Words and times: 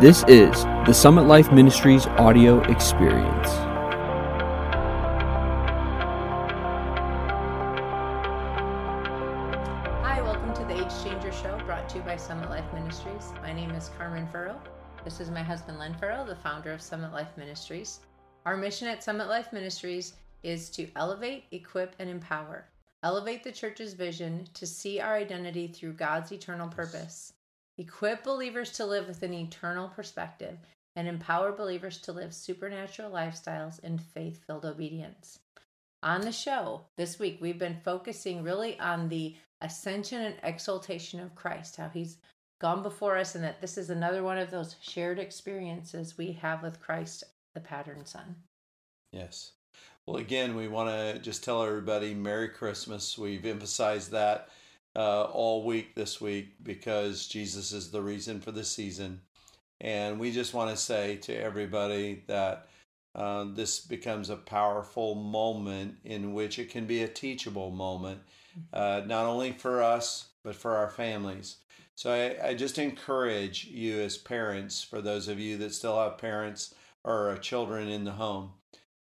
This 0.00 0.22
is 0.28 0.62
the 0.86 0.92
Summit 0.92 1.22
Life 1.22 1.50
Ministries 1.50 2.06
audio 2.06 2.60
experience. 2.70 3.48
Hi, 10.04 10.22
welcome 10.22 10.54
to 10.54 10.62
the 10.66 10.84
Age 10.84 11.02
Changer 11.02 11.32
Show 11.32 11.58
brought 11.66 11.88
to 11.88 11.98
you 11.98 12.04
by 12.04 12.14
Summit 12.14 12.48
Life 12.48 12.72
Ministries. 12.72 13.32
My 13.42 13.52
name 13.52 13.72
is 13.72 13.90
Carmen 13.98 14.28
Furrow. 14.28 14.60
This 15.02 15.18
is 15.18 15.32
my 15.32 15.42
husband, 15.42 15.80
Len 15.80 15.96
Furrow, 15.98 16.24
the 16.24 16.36
founder 16.36 16.70
of 16.70 16.80
Summit 16.80 17.12
Life 17.12 17.36
Ministries. 17.36 17.98
Our 18.46 18.56
mission 18.56 18.86
at 18.86 19.02
Summit 19.02 19.26
Life 19.26 19.52
Ministries 19.52 20.12
is 20.44 20.70
to 20.70 20.86
elevate, 20.94 21.46
equip, 21.50 21.96
and 21.98 22.08
empower. 22.08 22.68
Elevate 23.02 23.42
the 23.42 23.50
church's 23.50 23.94
vision 23.94 24.46
to 24.54 24.64
see 24.64 25.00
our 25.00 25.16
identity 25.16 25.66
through 25.66 25.94
God's 25.94 26.30
eternal 26.30 26.68
purpose. 26.68 27.32
Equip 27.78 28.24
believers 28.24 28.72
to 28.72 28.84
live 28.84 29.06
with 29.06 29.22
an 29.22 29.32
eternal 29.32 29.88
perspective 29.88 30.58
and 30.96 31.06
empower 31.06 31.52
believers 31.52 31.98
to 31.98 32.12
live 32.12 32.34
supernatural 32.34 33.10
lifestyles 33.10 33.78
in 33.84 33.98
faith 33.98 34.44
filled 34.44 34.64
obedience. 34.64 35.38
On 36.02 36.20
the 36.20 36.32
show 36.32 36.82
this 36.96 37.20
week, 37.20 37.38
we've 37.40 37.58
been 37.58 37.80
focusing 37.84 38.42
really 38.42 38.78
on 38.80 39.08
the 39.08 39.36
ascension 39.60 40.22
and 40.22 40.34
exaltation 40.42 41.20
of 41.20 41.34
Christ, 41.36 41.76
how 41.76 41.88
he's 41.88 42.18
gone 42.60 42.82
before 42.82 43.16
us, 43.16 43.36
and 43.36 43.44
that 43.44 43.60
this 43.60 43.78
is 43.78 43.90
another 43.90 44.24
one 44.24 44.38
of 44.38 44.50
those 44.50 44.74
shared 44.80 45.20
experiences 45.20 46.18
we 46.18 46.32
have 46.32 46.62
with 46.62 46.80
Christ, 46.80 47.22
the 47.54 47.60
pattern 47.60 48.04
son. 48.04 48.34
Yes. 49.12 49.52
Well, 50.06 50.16
again, 50.16 50.56
we 50.56 50.68
want 50.68 50.90
to 50.90 51.20
just 51.20 51.44
tell 51.44 51.62
everybody 51.62 52.14
Merry 52.14 52.48
Christmas. 52.48 53.16
We've 53.16 53.46
emphasized 53.46 54.10
that 54.12 54.48
uh, 54.96 55.24
all 55.24 55.64
week 55.64 55.94
this 55.94 56.20
week 56.20 56.48
because 56.62 57.26
Jesus 57.26 57.72
is 57.72 57.90
the 57.90 58.02
reason 58.02 58.40
for 58.40 58.52
the 58.52 58.64
season. 58.64 59.20
And 59.80 60.18
we 60.18 60.32
just 60.32 60.54
want 60.54 60.70
to 60.70 60.76
say 60.76 61.16
to 61.16 61.34
everybody 61.34 62.24
that 62.26 62.68
uh, 63.14 63.46
this 63.54 63.80
becomes 63.80 64.30
a 64.30 64.36
powerful 64.36 65.14
moment 65.14 65.96
in 66.04 66.34
which 66.34 66.58
it 66.58 66.70
can 66.70 66.86
be 66.86 67.02
a 67.02 67.08
teachable 67.08 67.70
moment, 67.70 68.20
uh, 68.72 69.02
not 69.06 69.26
only 69.26 69.52
for 69.52 69.82
us, 69.82 70.28
but 70.44 70.54
for 70.54 70.76
our 70.76 70.90
families. 70.90 71.56
So 71.94 72.12
I, 72.12 72.50
I, 72.50 72.54
just 72.54 72.78
encourage 72.78 73.64
you 73.64 74.00
as 74.00 74.16
parents, 74.16 74.84
for 74.84 75.00
those 75.00 75.26
of 75.26 75.40
you 75.40 75.56
that 75.56 75.74
still 75.74 75.98
have 75.98 76.16
parents 76.16 76.74
or 77.02 77.36
children 77.38 77.88
in 77.88 78.04
the 78.04 78.12
home, 78.12 78.52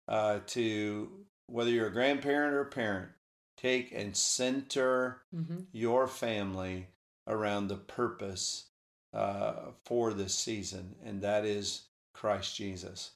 uh, 0.08 0.38
to 0.46 1.10
whether 1.46 1.70
you're 1.70 1.88
a 1.88 1.92
grandparent 1.92 2.54
or 2.54 2.62
a 2.62 2.66
parent, 2.66 3.10
take 3.56 3.92
and 3.92 4.16
center 4.16 5.22
mm-hmm. 5.34 5.60
your 5.72 6.06
family 6.06 6.88
around 7.26 7.68
the 7.68 7.76
purpose 7.76 8.66
uh, 9.12 9.70
for 9.84 10.12
this 10.12 10.34
season, 10.34 10.94
and 11.04 11.22
that 11.22 11.44
is 11.44 11.82
Christ 12.12 12.56
Jesus. 12.56 13.12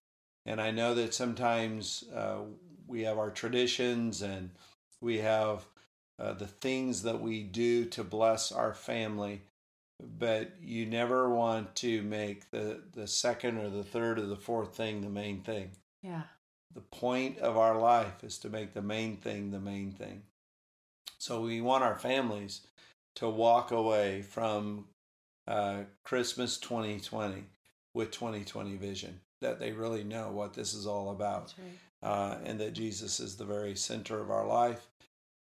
And 0.47 0.61
I 0.61 0.71
know 0.71 0.95
that 0.95 1.15
sometimes 1.15 2.05
uh, 2.15 2.39
we 2.87 3.03
have 3.03 3.19
our 3.19 3.31
traditions 3.31 4.23
and 4.23 4.51
we 5.01 5.19
have 5.19 5.67
uh, 6.19 6.33
the 6.33 6.47
things 6.47 7.03
that 7.03 7.21
we 7.21 7.43
do 7.43 7.85
to 7.87 8.05
bless 8.05 8.53
our 8.53 8.75
family, 8.75 9.43
but 10.19 10.53
you 10.63 10.87
never 10.87 11.31
want 11.31 11.75
to 11.77 12.03
make 12.03 12.51
the, 12.51 12.81
the 12.93 13.07
second 13.07 13.59
or 13.59 13.71
the 13.71 13.85
third 13.85 14.19
or 14.19 14.27
the 14.27 14.37
fourth 14.37 14.75
thing 14.75 15.01
the 15.01 15.09
main 15.09 15.41
thing. 15.43 15.71
Yeah. 16.03 16.23
The 16.75 16.81
point 16.81 17.39
of 17.39 17.57
our 17.57 17.79
life 17.79 18.23
is 18.23 18.39
to 18.39 18.49
make 18.49 18.75
the 18.75 18.83
main 18.83 19.17
thing 19.17 19.51
the 19.51 19.61
main 19.61 19.93
thing. 19.93 20.23
So 21.21 21.43
we 21.43 21.61
want 21.61 21.85
our 21.85 21.97
families 21.97 22.63
to 23.17 23.29
walk 23.29 23.71
away 23.73 24.23
from 24.23 24.87
uh, 25.47 25.81
Christmas 26.03 26.57
2020 26.57 27.45
with 27.93 28.11
2020 28.11 28.77
vision 28.77 29.21
that 29.43 29.61
they 29.61 29.73
really 29.73 30.03
know 30.03 30.31
what 30.31 30.55
this 30.55 30.73
is 30.73 30.87
all 30.87 31.11
about. 31.11 31.53
Right. 31.59 31.79
Uh, 32.03 32.39
and 32.45 32.59
that 32.59 32.73
Jesus 32.73 33.21
is 33.21 33.37
the 33.37 33.45
very 33.45 33.77
center 33.77 34.19
of 34.21 34.31
our 34.31 34.47
life, 34.47 34.87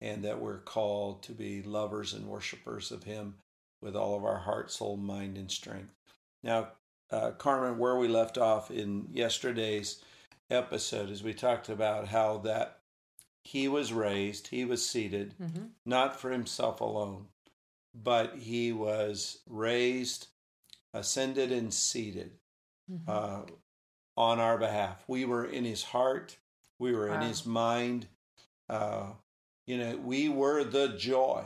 and 0.02 0.22
that 0.22 0.38
we're 0.38 0.58
called 0.58 1.22
to 1.22 1.32
be 1.32 1.62
lovers 1.62 2.12
and 2.12 2.26
worshipers 2.26 2.90
of 2.90 3.04
Him 3.04 3.36
with 3.80 3.96
all 3.96 4.14
of 4.14 4.24
our 4.26 4.40
heart, 4.40 4.70
soul, 4.70 4.98
mind, 4.98 5.38
and 5.38 5.50
strength. 5.50 5.94
Now, 6.42 6.68
uh, 7.10 7.30
Carmen, 7.30 7.78
where 7.78 7.96
we 7.96 8.08
left 8.08 8.36
off 8.36 8.70
in 8.70 9.08
yesterday's 9.10 10.04
episode 10.50 11.08
is 11.08 11.22
we 11.22 11.32
talked 11.32 11.70
about 11.70 12.08
how 12.08 12.36
that 12.38 12.81
he 13.44 13.68
was 13.68 13.92
raised, 13.92 14.48
he 14.48 14.64
was 14.64 14.88
seated, 14.88 15.34
mm-hmm. 15.40 15.64
not 15.84 16.20
for 16.20 16.30
himself 16.30 16.80
alone, 16.80 17.26
but 17.94 18.36
he 18.36 18.72
was 18.72 19.40
raised, 19.48 20.28
ascended, 20.94 21.50
and 21.50 21.74
seated 21.74 22.32
mm-hmm. 22.90 23.10
uh, 23.10 23.42
on 24.16 24.38
our 24.38 24.58
behalf. 24.58 25.02
We 25.08 25.24
were 25.24 25.44
in 25.44 25.64
his 25.64 25.82
heart, 25.82 26.36
we 26.78 26.92
were 26.92 27.08
wow. 27.08 27.14
in 27.14 27.22
his 27.22 27.44
mind. 27.44 28.06
Uh, 28.68 29.06
you 29.66 29.78
know, 29.78 29.96
we 29.96 30.28
were 30.28 30.64
the 30.64 30.88
joy. 30.88 31.44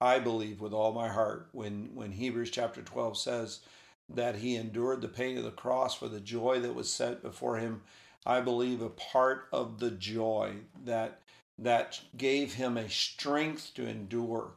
I 0.00 0.18
believe 0.18 0.60
with 0.60 0.72
all 0.72 0.92
my 0.92 1.08
heart 1.08 1.48
when 1.52 1.90
when 1.94 2.12
Hebrews 2.12 2.50
chapter 2.50 2.82
12 2.82 3.18
says 3.18 3.60
that 4.08 4.36
he 4.36 4.56
endured 4.56 5.00
the 5.00 5.08
pain 5.08 5.36
of 5.36 5.44
the 5.44 5.50
cross 5.50 5.94
for 5.94 6.08
the 6.08 6.20
joy 6.20 6.60
that 6.60 6.74
was 6.74 6.92
set 6.92 7.22
before 7.22 7.56
him. 7.56 7.82
I 8.24 8.40
believe 8.40 8.80
a 8.80 8.90
part 8.90 9.48
of 9.52 9.80
the 9.80 9.90
joy 9.90 10.54
that 10.84 11.22
that 11.58 12.00
gave 12.16 12.54
him 12.54 12.76
a 12.76 12.88
strength 12.88 13.72
to 13.74 13.86
endure 13.86 14.52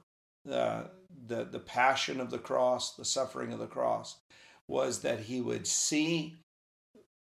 uh, 0.49 0.83
the 1.27 1.43
the 1.43 1.59
passion 1.59 2.19
of 2.19 2.31
the 2.31 2.39
cross, 2.39 2.95
the 2.95 3.05
suffering 3.05 3.51
of 3.53 3.59
the 3.59 3.67
cross, 3.67 4.17
was 4.67 5.01
that 5.01 5.21
he 5.21 5.41
would 5.41 5.67
see 5.67 6.37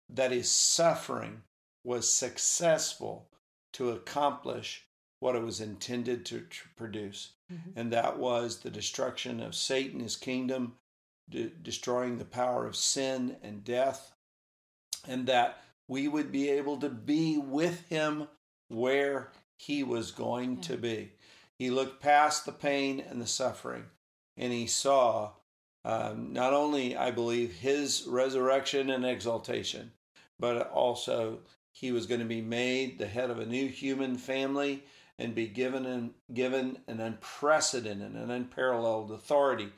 that 0.10 0.32
his 0.32 0.50
suffering 0.50 1.42
was 1.84 2.14
successful 2.14 3.28
to 3.74 3.90
accomplish 3.92 4.86
what 5.20 5.36
it 5.36 5.44
was 5.44 5.62
intended 5.62 6.26
to, 6.26 6.42
to 6.42 6.70
produce. 6.76 7.34
Mm-hmm. 7.52 7.80
And 7.80 7.94
that 7.94 8.18
was 8.18 8.60
the 8.60 8.70
destruction 8.70 9.40
of 9.40 9.56
Satan, 9.56 10.00
his 10.00 10.16
kingdom, 10.16 10.74
de- 11.30 11.50
destroying 11.50 12.18
the 12.18 12.26
power 12.26 12.68
of 12.68 12.76
sin 12.76 13.38
and 13.42 13.64
death, 13.64 14.14
and 15.08 15.28
that 15.28 15.64
we 15.88 16.08
would 16.08 16.32
be 16.32 16.50
able 16.50 16.78
to 16.78 16.90
be 16.90 17.38
with 17.38 17.88
him 17.88 18.28
where 18.68 19.32
he 19.62 19.84
was 19.84 20.12
going 20.12 20.56
yeah. 20.56 20.62
to 20.62 20.78
be. 20.78 21.12
He 21.60 21.70
looked 21.70 22.02
past 22.02 22.46
the 22.46 22.52
pain 22.52 23.04
and 23.08 23.22
the 23.22 23.28
suffering, 23.28 23.86
and 24.36 24.52
he 24.52 24.66
saw 24.66 25.32
um, 25.86 26.34
not 26.34 26.54
only, 26.54 26.98
I 26.98 27.12
believe, 27.12 27.54
his 27.54 28.06
resurrection 28.08 28.90
and 28.90 29.06
exaltation, 29.06 29.92
but 30.40 30.70
also 30.72 31.40
he 31.74 31.92
was 31.92 32.08
going 32.08 32.22
to 32.22 32.26
be 32.26 32.42
made 32.42 32.98
the 32.98 33.08
head 33.08 33.30
of 33.30 33.40
a 33.40 33.46
new 33.46 33.68
human 33.68 34.18
family 34.18 34.84
and 35.20 35.36
be 35.36 35.48
given 35.48 35.86
an, 35.86 36.16
given 36.34 36.80
an 36.88 37.00
unprecedented 37.00 38.14
and 38.16 38.32
unparalleled 38.32 39.12
authority, 39.12 39.70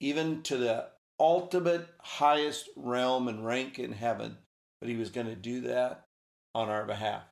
even 0.00 0.42
to 0.42 0.56
the 0.56 0.86
ultimate 1.20 1.86
highest 2.00 2.68
realm 2.74 3.28
and 3.28 3.46
rank 3.46 3.78
in 3.78 3.92
heaven. 3.92 4.36
But 4.80 4.88
he 4.88 4.96
was 4.96 5.10
going 5.10 5.28
to 5.28 5.36
do 5.36 5.60
that 5.62 6.06
on 6.54 6.68
our 6.68 6.84
behalf. 6.84 7.29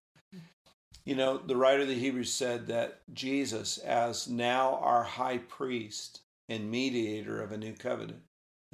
You 1.08 1.16
know, 1.16 1.38
the 1.38 1.56
writer 1.56 1.80
of 1.80 1.88
the 1.88 1.94
Hebrews 1.94 2.30
said 2.30 2.66
that 2.66 3.00
Jesus, 3.14 3.78
as 3.78 4.28
now 4.28 4.78
our 4.82 5.04
high 5.04 5.38
priest 5.38 6.20
and 6.50 6.70
mediator 6.70 7.40
of 7.40 7.50
a 7.50 7.56
new 7.56 7.72
covenant, 7.72 8.24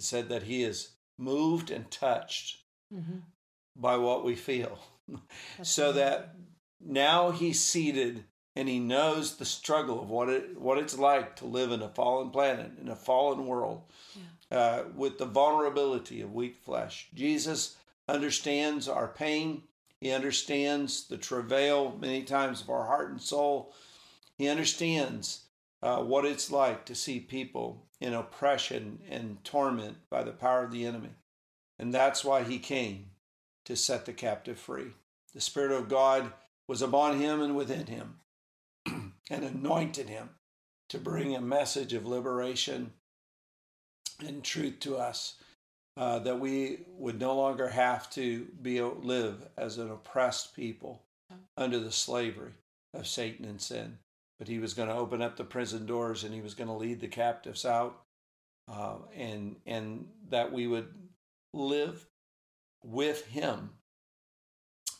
said 0.01 0.29
that 0.31 0.43
he 0.43 0.65
is 0.65 0.97
moved 1.17 1.71
and 1.71 1.89
touched 1.93 2.59
mm-hmm. 2.93 3.19
by 3.77 3.99
what 3.99 4.25
we 4.25 4.35
feel. 4.35 4.81
so 5.63 5.93
that 5.93 6.35
now 6.85 7.31
he's 7.31 7.63
seated 7.63 8.25
and 8.57 8.69
he 8.69 8.81
knows 8.81 9.37
the 9.37 9.45
struggle 9.45 10.03
of 10.03 10.11
what 10.11 10.29
it 10.29 10.61
what 10.61 10.79
it's 10.79 10.99
like 10.99 11.37
to 11.37 11.45
live 11.45 11.71
in 11.71 11.83
a 11.83 11.89
fallen 11.89 12.31
planet 12.31 12.73
in 12.81 12.89
a 12.89 12.97
fallen 12.97 13.47
world 13.47 13.83
yeah. 14.51 14.59
uh, 14.59 14.85
with 14.97 15.19
the 15.19 15.25
vulnerability 15.25 16.21
of 16.21 16.33
weak 16.33 16.57
flesh 16.57 17.09
jesus 17.15 17.77
understands 18.09 18.89
our 18.89 19.09
pain 19.09 19.63
he 20.05 20.13
understands 20.13 21.07
the 21.07 21.17
travail 21.17 21.97
many 21.99 22.25
times 22.25 22.61
of 22.61 22.69
our 22.69 22.85
heart 22.85 23.09
and 23.09 23.19
soul. 23.23 23.73
He 24.37 24.49
understands 24.49 25.47
uh, 25.83 26.03
what 26.03 26.27
it's 26.27 26.51
like 26.51 26.85
to 26.85 26.95
see 26.95 27.21
people 27.21 27.87
in 28.03 28.13
oppression 28.13 28.99
and 29.09 29.43
torment 29.45 29.97
by 30.11 30.23
the 30.23 30.33
power 30.33 30.63
of 30.63 30.73
the 30.73 30.85
enemy. 30.85 31.09
And 31.79 31.95
that's 31.95 32.23
why 32.23 32.43
he 32.43 32.59
came 32.59 33.13
to 33.65 33.77
set 33.77 34.05
the 34.05 34.13
captive 34.13 34.59
free. 34.59 34.89
The 35.33 35.41
spirit 35.41 35.73
of 35.73 35.89
god 35.89 36.35
was 36.69 36.83
upon 36.83 37.19
him 37.19 37.41
and 37.41 37.57
within 37.57 37.87
him, 37.87 38.17
and 38.87 39.15
anointed 39.43 40.11
him 40.11 40.29
to 40.91 40.99
bring 40.99 41.35
a 41.35 41.41
message 41.41 41.95
of 41.95 42.05
liberation 42.05 42.93
and 44.21 44.45
truth 44.45 44.81
to 44.81 44.99
us, 44.99 45.37
uh, 45.97 46.19
that 46.21 46.41
we 46.41 46.79
would 46.99 47.21
no 47.21 47.37
longer 47.37 47.69
have 47.69 48.11
to 48.11 48.47
be 48.63 48.81
live 48.81 49.47
as 49.57 49.79
an 49.79 49.91
oppressed 49.91 50.55
people 50.55 51.03
under 51.57 51.79
the 51.79 51.93
slavery 51.93 52.53
of 52.93 53.07
Satan 53.07 53.45
and 53.45 53.61
sin. 53.61 53.99
But 54.39 54.49
he 54.49 54.59
was 54.59 54.75
going 54.75 54.89
to 54.89 54.95
open 54.95 55.23
up 55.23 55.37
the 55.37 55.45
prison 55.45 55.87
doors 55.87 56.25
and 56.25 56.35
he 56.35 56.41
was 56.41 56.55
going 56.55 56.69
to 56.69 56.75
lead 56.75 57.01
the 57.01 57.09
captives 57.09 57.65
out, 57.65 58.03
uh, 58.69 58.97
and 59.17 59.57
and 59.67 60.09
that 60.31 60.53
we 60.53 60.67
would 60.67 60.93
live 61.53 62.07
with 62.85 63.27
him 63.27 63.71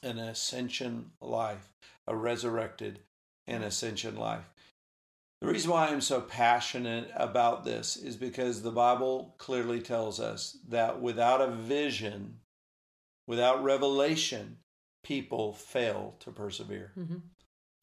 an 0.05 0.19
ascension 0.19 1.11
life, 1.21 1.73
a 2.07 2.15
resurrected 2.15 3.01
and 3.47 3.65
ascension 3.65 4.17
life. 4.17 4.54
The 5.45 5.53
reason 5.53 5.73
why 5.73 5.89
I'm 5.89 6.01
so 6.01 6.23
passionate 6.23 7.11
about 7.15 7.65
this 7.65 7.99
is 7.99 8.17
because 8.17 8.63
the 8.63 8.71
Bible 8.71 9.35
clearly 9.37 9.79
tells 9.79 10.19
us 10.19 10.57
that 10.71 11.03
without 11.03 11.43
a 11.43 11.51
vision, 11.51 12.39
without 13.27 13.63
revelation, 13.63 14.57
people 15.03 15.53
fail 15.53 16.15
to 16.21 16.31
persevere. 16.31 16.93
Mm-hmm. 16.99 17.19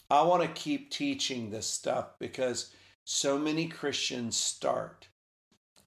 I 0.10 0.24
want 0.24 0.42
to 0.42 0.48
keep 0.60 0.90
teaching 0.90 1.52
this 1.52 1.68
stuff 1.68 2.18
because 2.18 2.74
so 3.06 3.38
many 3.38 3.68
Christians 3.68 4.36
start 4.36 5.10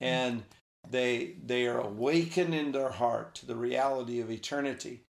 and 0.00 0.44
they 0.88 1.34
they 1.44 1.66
are 1.66 1.80
awakened 1.80 2.54
in 2.54 2.70
their 2.70 2.90
heart 2.90 3.34
to 3.36 3.46
the 3.46 3.56
reality 3.56 4.20
of 4.20 4.30
eternity. 4.30 5.02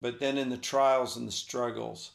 But 0.00 0.20
then 0.20 0.38
in 0.38 0.48
the 0.48 0.58
trials 0.58 1.16
and 1.16 1.26
the 1.26 1.32
struggles, 1.32 2.12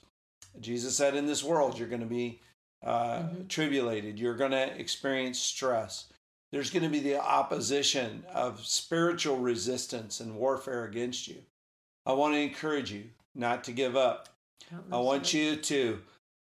Jesus 0.61 0.95
said, 0.95 1.15
in 1.15 1.25
this 1.25 1.43
world, 1.43 1.77
you're 1.77 1.89
going 1.89 1.99
to 1.99 2.07
be 2.07 2.39
uh, 2.83 3.19
mm-hmm. 3.19 3.47
tribulated. 3.47 4.19
You're 4.19 4.35
going 4.35 4.51
to 4.51 4.79
experience 4.79 5.39
stress. 5.39 6.05
There's 6.51 6.71
going 6.71 6.83
to 6.83 6.89
be 6.89 6.99
the 6.99 7.19
opposition 7.19 8.23
of 8.33 8.65
spiritual 8.65 9.37
resistance 9.37 10.19
and 10.19 10.35
warfare 10.35 10.85
against 10.85 11.27
you. 11.27 11.43
I 12.05 12.13
want 12.13 12.33
to 12.33 12.39
encourage 12.39 12.91
you 12.91 13.05
not 13.35 13.63
to 13.65 13.71
give 13.71 13.95
up. 13.95 14.29
I 14.91 14.97
want 14.97 15.33
you 15.33 15.55
to 15.55 15.99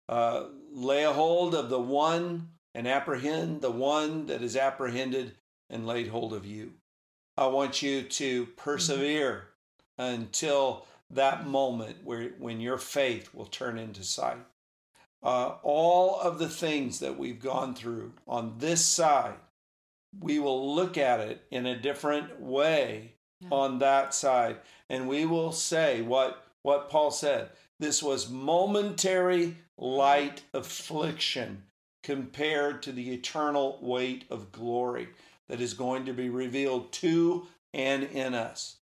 uh, 0.09 0.43
lay 0.71 1.03
a 1.03 1.13
hold 1.13 1.55
of 1.55 1.69
the 1.69 1.79
one 1.79 2.49
and 2.73 2.87
apprehend 2.87 3.61
the 3.61 3.71
one 3.71 4.27
that 4.27 4.41
is 4.41 4.55
apprehended 4.55 5.35
and 5.69 5.87
laid 5.87 6.07
hold 6.07 6.33
of 6.33 6.45
you. 6.45 6.73
I 7.37 7.47
want 7.47 7.81
you 7.81 8.03
to 8.03 8.45
persevere 8.57 9.47
mm-hmm. 9.99 10.15
until 10.15 10.85
that 11.09 11.45
moment 11.45 11.97
where 12.03 12.29
when 12.39 12.61
your 12.61 12.77
faith 12.77 13.33
will 13.33 13.45
turn 13.45 13.77
into 13.77 14.03
sight 14.03 14.37
uh, 15.23 15.55
all 15.63 16.19
of 16.19 16.39
the 16.39 16.49
things 16.49 16.99
that 16.99 17.17
we've 17.17 17.39
gone 17.39 17.73
through 17.75 18.13
on 18.27 18.55
this 18.57 18.85
side, 18.85 19.35
we 20.19 20.39
will 20.39 20.75
look 20.75 20.97
at 20.97 21.19
it 21.19 21.43
in 21.51 21.65
a 21.65 21.79
different 21.79 22.39
way 22.39 23.13
yeah. 23.39 23.49
on 23.51 23.79
that 23.79 24.13
side. 24.13 24.57
And 24.89 25.07
we 25.07 25.25
will 25.25 25.51
say 25.51 26.01
what, 26.01 26.45
what 26.63 26.89
Paul 26.89 27.11
said 27.11 27.49
this 27.79 28.03
was 28.03 28.29
momentary 28.29 29.57
light 29.77 30.43
affliction 30.53 31.63
compared 32.03 32.83
to 32.83 32.91
the 32.91 33.11
eternal 33.13 33.79
weight 33.81 34.25
of 34.29 34.51
glory 34.51 35.09
that 35.49 35.61
is 35.61 35.73
going 35.73 36.05
to 36.05 36.13
be 36.13 36.29
revealed 36.29 36.91
to 36.91 37.47
and 37.73 38.03
in 38.03 38.33
us. 38.33 38.77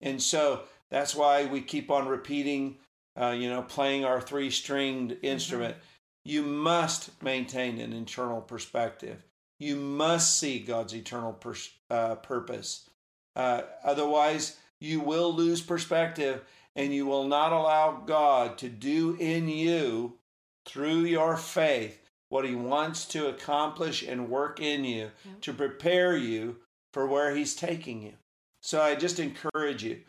And 0.00 0.22
so 0.22 0.62
that's 0.90 1.14
why 1.14 1.46
we 1.46 1.60
keep 1.60 1.90
on 1.90 2.06
repeating 2.06 2.76
uh, 3.20 3.34
you 3.36 3.48
know, 3.48 3.62
playing 3.62 4.04
our 4.04 4.20
three 4.20 4.50
stringed 4.50 5.12
mm-hmm. 5.12 5.24
instrument. 5.24 5.74
Mm-hmm. 5.74 5.84
You 6.24 6.42
must 6.42 7.22
maintain 7.22 7.78
an 7.78 7.92
internal 7.92 8.40
perspective. 8.40 9.22
You 9.58 9.76
must 9.76 10.38
see 10.38 10.58
God's 10.58 10.94
eternal 10.94 11.32
pers- 11.32 11.70
uh, 11.90 12.16
purpose. 12.16 12.88
Uh, 13.36 13.62
otherwise, 13.84 14.56
you 14.80 15.00
will 15.00 15.32
lose 15.32 15.60
perspective 15.60 16.42
and 16.76 16.92
you 16.92 17.06
will 17.06 17.24
not 17.24 17.52
allow 17.52 18.02
God 18.04 18.58
to 18.58 18.68
do 18.68 19.16
in 19.20 19.48
you 19.48 20.18
through 20.66 21.04
your 21.04 21.36
faith 21.36 22.00
what 22.28 22.44
he 22.44 22.54
wants 22.54 23.04
to 23.06 23.28
accomplish 23.28 24.02
and 24.02 24.28
work 24.28 24.60
in 24.60 24.84
you 24.84 25.10
to 25.40 25.52
prepare 25.52 26.16
you 26.16 26.56
for 26.92 27.06
where 27.06 27.34
he's 27.34 27.54
taking 27.54 28.02
you. 28.02 28.14
So 28.60 28.80
I 28.80 28.94
just 28.94 29.20
encourage 29.20 29.84
you 29.84 30.00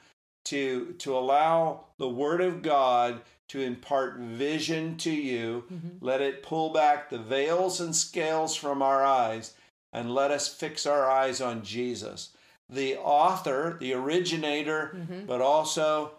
to 0.46 0.94
to 1.00 1.18
allow 1.18 1.86
the 1.98 2.10
word 2.10 2.42
of 2.42 2.62
God 2.62 3.22
to 3.50 3.62
impart 3.62 4.18
vision 4.18 4.98
to 4.98 5.12
you. 5.12 5.66
Mm-hmm. 5.72 6.06
Let 6.06 6.22
it 6.22 6.44
pull 6.44 6.72
back 6.72 7.10
the 7.10 7.20
veils 7.20 7.80
and 7.80 7.96
scales 7.96 8.56
from 8.56 8.82
our 8.82 9.04
eyes 9.04 9.54
and 9.94 10.14
let 10.14 10.32
us 10.32 10.48
fix 10.48 10.86
our 10.86 11.10
eyes 11.10 11.40
on 11.42 11.64
Jesus, 11.64 12.36
the 12.70 12.98
author, 12.98 13.78
the 13.80 13.94
originator, 13.94 14.96
mm-hmm. 14.96 15.26
but 15.26 15.42
also 15.42 16.12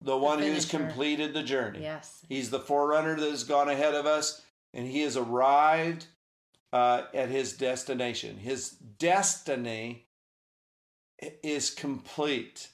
the, 0.00 0.12
the 0.12 0.16
one 0.16 0.38
finisher. 0.38 0.54
who's 0.54 0.64
completed 0.66 1.34
the 1.34 1.42
journey. 1.42 1.82
Yes. 1.82 2.24
He's 2.28 2.50
the 2.50 2.60
forerunner 2.60 3.18
that 3.18 3.30
has 3.30 3.44
gone 3.44 3.68
ahead 3.68 3.94
of 3.94 4.06
us 4.06 4.42
and 4.74 4.86
he 4.86 5.00
has 5.00 5.16
arrived 5.16 6.06
uh, 6.72 7.04
at 7.14 7.30
his 7.30 7.54
destination. 7.54 8.36
His 8.36 8.70
destiny 8.70 10.06
is 11.42 11.70
complete 11.70 12.68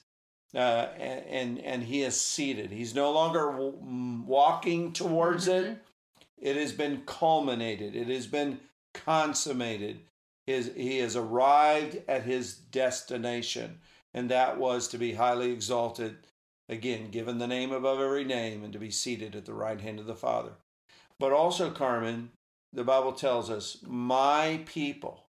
uh, 0.55 0.87
and 0.97 1.59
and 1.59 1.83
he 1.83 2.03
is 2.03 2.19
seated. 2.19 2.71
He's 2.71 2.93
no 2.93 3.11
longer 3.11 3.51
walking 4.25 4.93
towards 4.93 5.47
it. 5.47 5.65
Mm-hmm. 5.65 5.79
It 6.41 6.55
has 6.57 6.73
been 6.73 7.03
culminated. 7.05 7.95
It 7.95 8.07
has 8.07 8.27
been 8.27 8.59
consummated. 8.93 10.01
His, 10.45 10.71
he 10.75 10.99
has 10.99 11.15
arrived 11.15 12.01
at 12.07 12.23
his 12.23 12.53
destination, 12.53 13.79
and 14.13 14.29
that 14.29 14.57
was 14.57 14.89
to 14.89 14.97
be 14.97 15.13
highly 15.13 15.51
exalted, 15.51 16.17
again, 16.67 17.09
given 17.11 17.37
the 17.37 17.47
name 17.47 17.71
above 17.71 18.01
every 18.01 18.25
name, 18.25 18.61
and 18.63 18.73
to 18.73 18.79
be 18.79 18.91
seated 18.91 19.35
at 19.35 19.45
the 19.45 19.53
right 19.53 19.79
hand 19.79 19.99
of 19.99 20.05
the 20.05 20.15
Father. 20.15 20.51
But 21.17 21.31
also, 21.31 21.71
Carmen, 21.71 22.31
the 22.73 22.83
Bible 22.83 23.13
tells 23.13 23.49
us, 23.49 23.77
"My 23.87 24.61
people." 24.65 25.23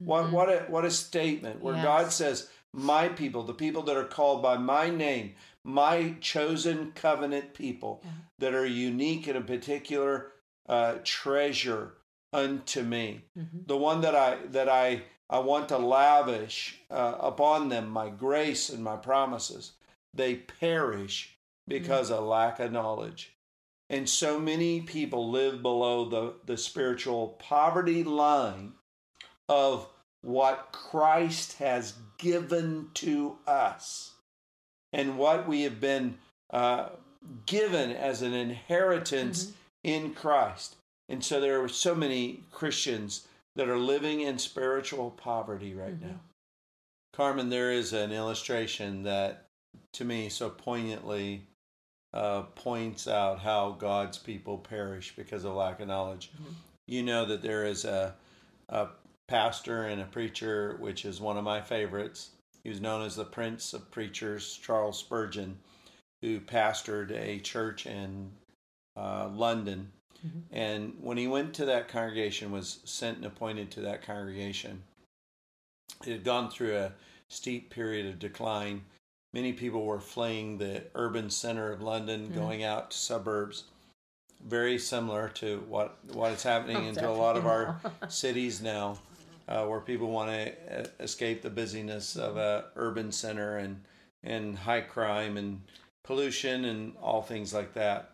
Mm-hmm. 0.00 0.06
What 0.06 0.32
what 0.32 0.48
a 0.48 0.58
what 0.68 0.84
a 0.84 0.90
statement 0.90 1.60
where 1.60 1.74
yes. 1.74 1.84
God 1.84 2.12
says, 2.12 2.48
my 2.74 3.08
people, 3.08 3.42
the 3.42 3.54
people 3.54 3.82
that 3.82 3.96
are 3.96 4.04
called 4.04 4.42
by 4.42 4.56
my 4.56 4.88
name, 4.90 5.34
my 5.64 6.16
chosen 6.20 6.92
covenant 6.94 7.54
people 7.54 8.00
yeah. 8.04 8.10
that 8.38 8.54
are 8.54 8.66
unique 8.66 9.28
in 9.28 9.36
a 9.36 9.42
particular 9.42 10.32
uh, 10.68 10.96
treasure 11.04 11.94
unto 12.32 12.82
me. 12.82 13.24
Mm-hmm. 13.38 13.58
The 13.66 13.76
one 13.76 14.00
that 14.00 14.14
I 14.14 14.38
that 14.50 14.68
I 14.68 15.02
I 15.28 15.38
want 15.38 15.68
to 15.68 15.78
lavish 15.78 16.78
uh, 16.90 17.16
upon 17.20 17.68
them 17.68 17.88
my 17.88 18.08
grace 18.08 18.68
and 18.70 18.82
my 18.82 18.96
promises. 18.96 19.72
They 20.14 20.34
perish 20.34 21.36
because 21.66 22.10
mm-hmm. 22.10 22.22
of 22.22 22.28
lack 22.28 22.60
of 22.60 22.72
knowledge. 22.72 23.34
And 23.88 24.08
so 24.08 24.38
many 24.38 24.80
people 24.80 25.30
live 25.30 25.60
below 25.60 26.08
the, 26.08 26.34
the 26.46 26.56
spiritual 26.56 27.28
poverty 27.38 28.02
line 28.04 28.72
of 29.48 29.86
what 30.22 30.68
Christ 30.72 31.58
has 31.58 31.94
given 32.18 32.88
to 32.94 33.36
us 33.46 34.12
and 34.92 35.18
what 35.18 35.48
we 35.48 35.62
have 35.62 35.80
been 35.80 36.16
uh, 36.50 36.90
given 37.46 37.90
as 37.90 38.22
an 38.22 38.32
inheritance 38.32 39.46
mm-hmm. 39.46 39.54
in 39.84 40.14
Christ. 40.14 40.76
And 41.08 41.24
so 41.24 41.40
there 41.40 41.62
are 41.62 41.68
so 41.68 41.94
many 41.94 42.40
Christians 42.52 43.26
that 43.56 43.68
are 43.68 43.78
living 43.78 44.20
in 44.20 44.38
spiritual 44.38 45.10
poverty 45.10 45.74
right 45.74 45.94
mm-hmm. 45.94 46.08
now. 46.08 46.20
Carmen, 47.12 47.50
there 47.50 47.72
is 47.72 47.92
an 47.92 48.12
illustration 48.12 49.02
that 49.02 49.46
to 49.94 50.04
me 50.04 50.28
so 50.28 50.48
poignantly 50.48 51.42
uh, 52.14 52.42
points 52.54 53.08
out 53.08 53.40
how 53.40 53.76
God's 53.78 54.18
people 54.18 54.58
perish 54.58 55.14
because 55.16 55.44
of 55.44 55.54
lack 55.54 55.80
of 55.80 55.88
knowledge. 55.88 56.30
Mm-hmm. 56.34 56.52
You 56.86 57.02
know 57.02 57.24
that 57.26 57.42
there 57.42 57.64
is 57.64 57.84
a, 57.84 58.14
a 58.68 58.88
pastor 59.32 59.84
and 59.84 59.98
a 59.98 60.04
preacher, 60.04 60.76
which 60.78 61.06
is 61.06 61.18
one 61.18 61.38
of 61.38 61.44
my 61.44 61.58
favorites. 61.58 62.32
He 62.62 62.68
was 62.68 62.82
known 62.82 63.00
as 63.00 63.16
the 63.16 63.24
Prince 63.24 63.72
of 63.72 63.90
Preachers, 63.90 64.60
Charles 64.62 64.98
Spurgeon, 64.98 65.56
who 66.20 66.38
pastored 66.38 67.10
a 67.12 67.38
church 67.38 67.86
in 67.86 68.30
uh, 68.94 69.30
London. 69.32 69.90
Mm-hmm. 70.18 70.54
And 70.54 70.92
when 71.00 71.16
he 71.16 71.28
went 71.28 71.54
to 71.54 71.64
that 71.64 71.88
congregation, 71.88 72.52
was 72.52 72.80
sent 72.84 73.16
and 73.16 73.26
appointed 73.26 73.70
to 73.70 73.80
that 73.80 74.02
congregation, 74.02 74.82
it 76.04 76.12
had 76.12 76.24
gone 76.24 76.50
through 76.50 76.76
a 76.76 76.92
steep 77.30 77.70
period 77.70 78.04
of 78.04 78.18
decline. 78.18 78.82
Many 79.32 79.54
people 79.54 79.86
were 79.86 79.98
fleeing 79.98 80.58
the 80.58 80.84
urban 80.94 81.30
center 81.30 81.72
of 81.72 81.80
London, 81.80 82.26
mm-hmm. 82.26 82.34
going 82.34 82.64
out 82.64 82.90
to 82.90 82.98
suburbs 82.98 83.64
very 84.46 84.76
similar 84.76 85.28
to 85.28 85.60
what 85.68 85.96
what 86.12 86.32
is 86.32 86.42
happening 86.42 86.76
oh, 86.76 86.88
into 86.88 87.08
a 87.08 87.12
lot 87.12 87.36
of 87.36 87.46
our 87.46 87.80
cities 88.08 88.60
now 88.60 88.98
uh, 89.48 89.64
where 89.66 89.80
people 89.80 90.10
want 90.10 90.30
to 90.30 90.90
escape 91.00 91.42
the 91.42 91.50
busyness 91.50 92.16
of 92.16 92.36
a 92.36 92.66
urban 92.76 93.12
center 93.12 93.58
and 93.58 93.82
and 94.24 94.56
high 94.56 94.80
crime 94.80 95.36
and 95.36 95.60
pollution 96.04 96.64
and 96.64 96.94
all 97.02 97.22
things 97.22 97.52
like 97.52 97.74
that. 97.74 98.12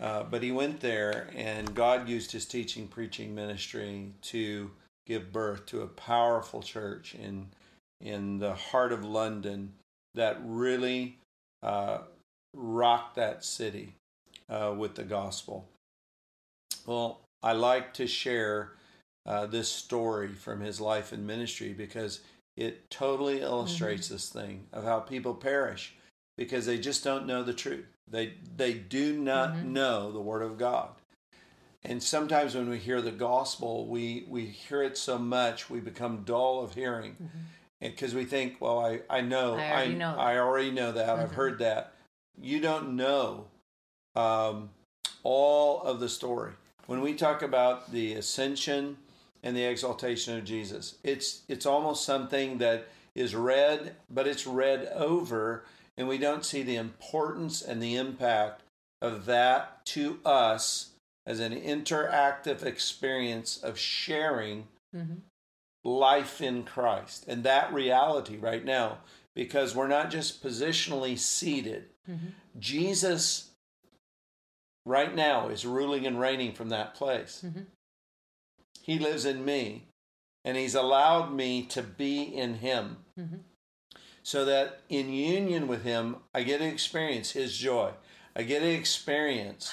Uh, 0.00 0.22
but 0.24 0.42
he 0.42 0.50
went 0.50 0.80
there, 0.80 1.28
and 1.36 1.74
God 1.74 2.08
used 2.08 2.32
his 2.32 2.46
teaching, 2.46 2.88
preaching 2.88 3.34
ministry 3.34 4.12
to 4.22 4.70
give 5.06 5.32
birth 5.32 5.66
to 5.66 5.82
a 5.82 5.86
powerful 5.86 6.62
church 6.62 7.14
in 7.14 7.48
in 8.00 8.38
the 8.38 8.54
heart 8.54 8.92
of 8.92 9.04
London 9.04 9.74
that 10.14 10.38
really 10.42 11.18
uh, 11.62 11.98
rocked 12.54 13.16
that 13.16 13.44
city 13.44 13.94
uh, 14.48 14.74
with 14.76 14.94
the 14.94 15.04
gospel. 15.04 15.68
Well, 16.86 17.20
I 17.42 17.52
like 17.52 17.92
to 17.94 18.06
share 18.06 18.72
uh, 19.26 19.46
this 19.46 19.68
story 19.68 20.28
from 20.28 20.60
his 20.60 20.80
life 20.80 21.12
and 21.12 21.26
ministry 21.26 21.72
because 21.72 22.20
it 22.56 22.90
totally 22.90 23.40
illustrates 23.40 24.06
mm-hmm. 24.06 24.14
this 24.14 24.28
thing 24.28 24.66
of 24.72 24.84
how 24.84 25.00
people 25.00 25.34
perish 25.34 25.94
because 26.36 26.66
they 26.66 26.78
just 26.78 27.04
don't 27.04 27.26
know 27.26 27.42
the 27.42 27.54
truth. 27.54 27.86
They 28.08 28.34
they 28.56 28.74
do 28.74 29.18
not 29.18 29.54
mm-hmm. 29.54 29.72
know 29.72 30.12
the 30.12 30.20
word 30.20 30.42
of 30.42 30.58
God. 30.58 30.90
And 31.82 32.02
sometimes 32.02 32.54
when 32.54 32.68
we 32.68 32.78
hear 32.78 33.00
the 33.00 33.12
gospel, 33.12 33.86
we 33.86 34.24
we 34.28 34.46
hear 34.46 34.82
it 34.82 34.98
so 34.98 35.18
much 35.18 35.70
we 35.70 35.80
become 35.80 36.24
dull 36.24 36.60
of 36.62 36.74
hearing. 36.74 37.16
Because 37.80 38.10
mm-hmm. 38.10 38.18
we 38.18 38.24
think, 38.26 38.60
well, 38.60 38.80
I, 38.80 39.00
I 39.08 39.20
know, 39.20 39.54
I 39.54 39.70
already 39.70 39.94
I, 39.94 39.96
know 39.96 40.16
I 40.18 40.38
already 40.38 40.70
know 40.70 40.92
that. 40.92 41.08
I've 41.08 41.32
heard 41.32 41.54
mm-hmm. 41.54 41.62
that. 41.62 41.94
You 42.40 42.60
don't 42.60 42.96
know 42.96 43.46
um, 44.16 44.70
all 45.22 45.82
of 45.82 46.00
the 46.00 46.08
story. 46.08 46.52
When 46.86 47.00
we 47.00 47.14
talk 47.14 47.42
about 47.42 47.92
the 47.92 48.14
ascension 48.14 48.96
and 49.42 49.56
the 49.56 49.64
exaltation 49.64 50.36
of 50.36 50.44
Jesus, 50.44 50.96
it's 51.02 51.42
it's 51.48 51.66
almost 51.66 52.04
something 52.04 52.58
that 52.58 52.88
is 53.14 53.34
read, 53.34 53.96
but 54.08 54.26
it's 54.26 54.46
read 54.46 54.90
over, 54.94 55.64
and 55.96 56.06
we 56.08 56.18
don't 56.18 56.44
see 56.44 56.62
the 56.62 56.76
importance 56.76 57.62
and 57.62 57.82
the 57.82 57.96
impact 57.96 58.62
of 59.02 59.24
that 59.26 59.84
to 59.86 60.18
us 60.24 60.90
as 61.26 61.40
an 61.40 61.52
interactive 61.54 62.62
experience 62.62 63.56
of 63.56 63.78
sharing 63.78 64.66
mm-hmm. 64.94 65.14
life 65.84 66.40
in 66.40 66.62
Christ. 66.62 67.24
And 67.28 67.44
that 67.44 67.72
reality 67.72 68.36
right 68.36 68.64
now, 68.64 68.98
because 69.34 69.74
we're 69.74 69.88
not 69.88 70.10
just 70.10 70.42
positionally 70.42 71.18
seated, 71.18 71.86
mm-hmm. 72.08 72.28
Jesus 72.58 73.50
right 74.86 75.14
now 75.14 75.48
is 75.48 75.64
ruling 75.64 76.06
and 76.06 76.18
reigning 76.18 76.52
from 76.52 76.70
that 76.70 76.94
place. 76.94 77.42
Mm-hmm. 77.44 77.60
He 78.82 78.98
lives 78.98 79.24
in 79.24 79.44
me, 79.44 79.84
and 80.44 80.56
He's 80.56 80.74
allowed 80.74 81.32
me 81.32 81.62
to 81.66 81.82
be 81.82 82.22
in 82.22 82.54
Him. 82.54 82.98
Mm-hmm. 83.18 83.36
So 84.22 84.44
that 84.44 84.80
in 84.88 85.12
union 85.12 85.66
with 85.66 85.84
Him, 85.84 86.16
I 86.34 86.42
get 86.42 86.58
to 86.58 86.66
experience 86.66 87.32
His 87.32 87.56
joy. 87.56 87.92
I 88.36 88.42
get 88.42 88.60
to 88.60 88.70
experience 88.70 89.72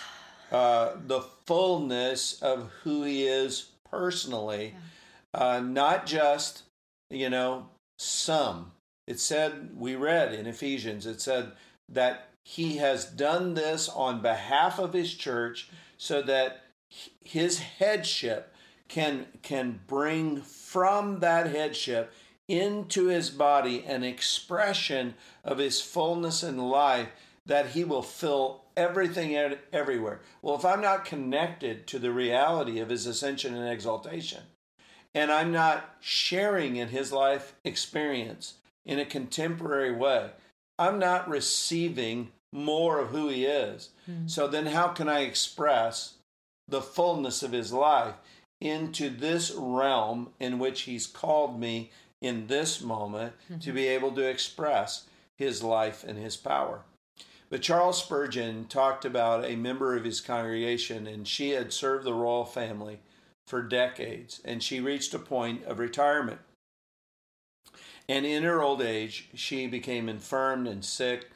uh, 0.51 0.91
the 1.05 1.21
fullness 1.45 2.41
of 2.41 2.69
who 2.83 3.03
He 3.03 3.27
is 3.27 3.69
personally, 3.89 4.75
yeah. 5.33 5.39
uh, 5.39 5.59
not 5.59 6.05
just, 6.05 6.63
you 7.09 7.29
know, 7.29 7.67
some. 7.97 8.71
It 9.07 9.19
said, 9.19 9.69
we 9.77 9.95
read 9.95 10.33
in 10.33 10.47
Ephesians, 10.47 11.05
it 11.05 11.21
said 11.21 11.53
that 11.89 12.27
he 12.43 12.77
has 12.77 13.05
done 13.05 13.55
this 13.55 13.89
on 13.89 14.21
behalf 14.21 14.79
of 14.79 14.93
his 14.93 15.13
church 15.13 15.69
so 15.97 16.21
that 16.21 16.63
his 17.23 17.59
headship 17.59 18.53
can 18.87 19.27
can 19.41 19.79
bring 19.87 20.41
from 20.41 21.19
that 21.19 21.47
headship 21.47 22.13
into 22.47 23.07
his 23.07 23.29
body 23.29 23.83
an 23.85 24.03
expression 24.03 25.13
of 25.43 25.57
his 25.57 25.81
fullness 25.81 26.43
and 26.43 26.69
life 26.69 27.09
that 27.45 27.67
he 27.67 27.83
will 27.83 28.01
fill 28.01 28.63
everything 28.75 29.35
everywhere. 29.73 30.21
Well, 30.41 30.55
if 30.55 30.63
I'm 30.63 30.81
not 30.81 31.05
connected 31.05 31.87
to 31.87 31.99
the 31.99 32.11
reality 32.11 32.79
of 32.79 32.89
his 32.89 33.05
ascension 33.05 33.55
and 33.55 33.67
exaltation, 33.67 34.43
and 35.13 35.31
I'm 35.31 35.51
not 35.51 35.95
sharing 35.99 36.75
in 36.75 36.89
his 36.89 37.11
life 37.11 37.55
experience 37.63 38.55
in 38.85 38.99
a 38.99 39.05
contemporary 39.05 39.93
way, 39.93 40.29
I'm 40.77 40.99
not 40.99 41.27
receiving 41.27 42.31
more 42.53 42.99
of 42.99 43.09
who 43.09 43.29
he 43.29 43.45
is. 43.45 43.89
Mm. 44.09 44.29
So 44.29 44.47
then, 44.47 44.67
how 44.67 44.89
can 44.89 45.09
I 45.09 45.21
express 45.21 46.13
the 46.67 46.81
fullness 46.81 47.43
of 47.43 47.51
his 47.51 47.73
life 47.73 48.15
into 48.59 49.09
this 49.09 49.51
realm 49.51 50.29
in 50.39 50.59
which 50.59 50.81
he's 50.81 51.07
called 51.07 51.59
me 51.59 51.91
in 52.21 52.47
this 52.47 52.81
moment 52.81 53.33
mm-hmm. 53.45 53.59
to 53.59 53.71
be 53.71 53.87
able 53.87 54.11
to 54.11 54.27
express 54.27 55.05
his 55.35 55.63
life 55.63 56.03
and 56.03 56.17
his 56.17 56.37
power? 56.37 56.81
But 57.49 57.61
Charles 57.61 58.03
Spurgeon 58.03 58.65
talked 58.65 59.05
about 59.05 59.45
a 59.45 59.55
member 59.55 59.95
of 59.95 60.03
his 60.03 60.19
congregation, 60.19 61.07
and 61.07 61.27
she 61.27 61.51
had 61.51 61.71
served 61.71 62.03
the 62.03 62.13
royal 62.13 62.43
family 62.43 62.99
for 63.45 63.61
decades, 63.61 64.41
and 64.43 64.61
she 64.61 64.81
reached 64.81 65.13
a 65.13 65.19
point 65.19 65.63
of 65.63 65.79
retirement. 65.79 66.39
And 68.09 68.25
in 68.25 68.43
her 68.43 68.61
old 68.61 68.81
age, 68.81 69.29
she 69.33 69.67
became 69.67 70.09
infirmed 70.09 70.67
and 70.67 70.83
sick 70.83 71.27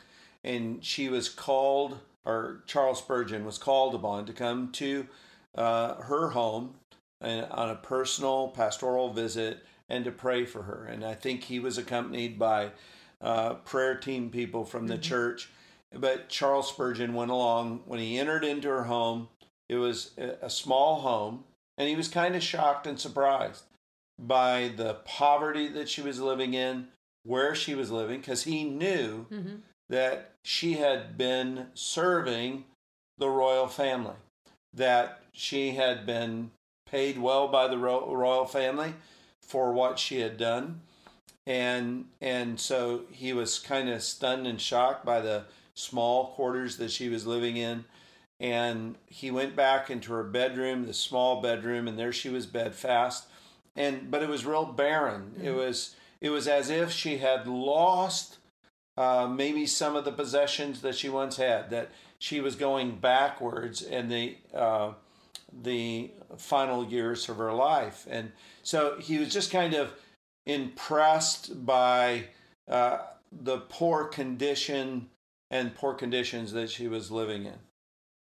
and 0.44 0.84
she 0.84 1.10
was 1.10 1.30
called, 1.30 2.00
or 2.26 2.64
Charles 2.66 3.00
Spurgeon 3.00 3.46
was 3.46 3.58
called 3.58 3.96
upon 3.96 4.26
to 4.26 4.34
come 4.34 4.72
to 4.74 5.08
uh, 5.56 5.96
her 5.96 6.30
home 6.30 6.76
on 7.22 7.70
a 7.70 7.76
personal 7.76 8.50
pastoral 8.50 9.12
visit 9.14 9.64
and 9.90 10.06
to 10.06 10.12
pray 10.12 10.46
for 10.46 10.64
her. 10.64 10.86
And 10.86 11.04
I 11.04 11.14
think 11.14 11.44
he 11.44 11.60
was 11.60 11.78
accompanied 11.78 12.40
by 12.40 12.72
uh, 13.22 13.56
prayer 13.56 13.96
team 13.96 14.30
people 14.30 14.66
from 14.66 14.88
the 14.88 14.96
mm-hmm. 14.96 15.02
church. 15.02 15.50
But 15.94 16.30
Charles 16.30 16.70
Spurgeon 16.70 17.14
went 17.14 17.32
along 17.32 17.82
when 17.86 18.00
he 18.00 18.18
entered 18.18 18.44
into 18.44 18.70
her 18.70 18.84
home. 18.84 19.28
It 19.70 19.76
was 19.76 20.12
a 20.18 20.50
small 20.50 21.02
home, 21.02 21.44
and 21.78 21.88
he 21.88 21.96
was 21.96 22.08
kind 22.08 22.36
of 22.36 22.44
shocked 22.44 22.88
and 22.88 23.00
surprised 23.00 23.64
by 24.20 24.72
the 24.76 24.96
poverty 25.06 25.68
that 25.70 25.90
she 25.90 26.02
was 26.02 26.20
living 26.20 26.54
in, 26.54 26.88
where 27.24 27.56
she 27.56 27.76
was 27.76 27.92
living, 27.92 28.20
because 28.20 28.44
he 28.44 28.64
knew 28.64 29.26
mm-hmm 29.32 29.56
that 29.92 30.32
she 30.44 30.76
had 30.76 31.18
been 31.18 31.68
serving 31.74 32.64
the 33.18 33.30
royal 33.30 33.68
family, 33.68 34.16
that 34.74 35.22
she 35.34 35.72
had 35.72 36.06
been 36.06 36.50
paid 36.92 37.18
well 37.18 37.48
by 37.48 37.68
the 37.68 37.78
royal 37.78 38.46
family 38.46 38.94
for 39.42 39.72
what 39.72 39.98
she 39.98 40.20
had 40.20 40.38
done. 40.38 40.82
And 41.48 42.06
and 42.20 42.60
so 42.60 43.02
he 43.12 43.34
was 43.34 43.58
kind 43.58 43.90
of 43.90 44.04
stunned 44.04 44.46
and 44.46 44.62
shocked 44.62 45.06
by 45.06 45.22
the 45.22 45.46
small 45.74 46.28
quarters 46.28 46.78
that 46.78 46.92
she 46.92 47.10
was 47.10 47.26
living 47.26 47.58
in. 47.58 47.86
And 48.40 48.96
he 49.08 49.32
went 49.32 49.56
back 49.56 49.90
into 49.90 50.14
her 50.14 50.24
bedroom, 50.24 50.86
the 50.86 50.94
small 50.94 51.42
bedroom, 51.42 51.88
and 51.88 51.98
there 51.98 52.14
she 52.14 52.30
was 52.30 52.46
bedfast. 52.46 53.26
And 53.76 54.12
but 54.12 54.22
it 54.22 54.30
was 54.30 54.46
real 54.46 54.66
barren. 54.66 55.32
Mm-hmm. 55.36 55.48
It 55.48 55.56
was 55.56 55.96
it 56.20 56.30
was 56.30 56.48
as 56.48 56.70
if 56.70 56.92
she 56.92 57.18
had 57.18 57.48
lost 57.48 58.38
uh, 58.98 59.28
maybe 59.28 59.66
some 59.66 59.96
of 59.96 60.06
the 60.06 60.12
possessions 60.12 60.82
that 60.82 60.96
she 60.96 61.10
once 61.10 61.38
had, 61.38 61.70
that 61.72 61.90
she 62.20 62.40
was 62.40 62.56
going 62.56 62.98
backwards 62.98 63.82
and 63.82 64.12
the 64.12 64.36
uh, 64.54 64.92
the 65.62 66.12
final 66.38 66.86
years 66.86 67.28
of 67.30 67.38
her 67.38 67.54
life, 67.54 68.08
and 68.10 68.32
so 68.64 68.98
he 69.00 69.18
was 69.18 69.32
just 69.34 69.52
kind 69.52 69.74
of 69.74 69.94
impressed 70.46 71.66
by 71.66 72.26
uh, 72.68 73.00
the 73.32 73.58
poor 73.58 74.06
condition 74.06 75.10
and 75.50 75.76
poor 75.76 75.94
conditions 75.94 76.52
that 76.54 76.70
she 76.70 76.88
was 76.88 77.12
living 77.12 77.46
in. 77.46 77.60